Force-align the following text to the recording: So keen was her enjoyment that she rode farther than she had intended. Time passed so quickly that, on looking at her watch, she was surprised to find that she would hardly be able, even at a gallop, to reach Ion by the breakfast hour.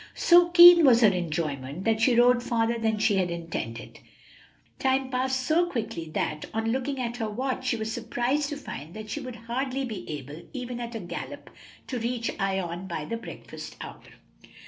So 0.15 0.49
keen 0.49 0.83
was 0.83 1.01
her 1.01 1.09
enjoyment 1.09 1.83
that 1.83 2.01
she 2.01 2.15
rode 2.15 2.41
farther 2.41 2.79
than 2.79 2.97
she 2.97 3.17
had 3.17 3.29
intended. 3.29 3.99
Time 4.79 5.11
passed 5.11 5.41
so 5.41 5.67
quickly 5.69 6.09
that, 6.15 6.45
on 6.55 6.71
looking 6.71 6.99
at 6.99 7.17
her 7.17 7.29
watch, 7.29 7.67
she 7.67 7.75
was 7.77 7.91
surprised 7.91 8.49
to 8.49 8.57
find 8.57 8.95
that 8.95 9.11
she 9.11 9.19
would 9.19 9.35
hardly 9.45 9.85
be 9.85 10.09
able, 10.09 10.41
even 10.53 10.79
at 10.79 10.95
a 10.95 10.99
gallop, 10.99 11.51
to 11.85 11.99
reach 11.99 12.31
Ion 12.39 12.87
by 12.87 13.05
the 13.05 13.15
breakfast 13.17 13.75
hour. 13.79 14.01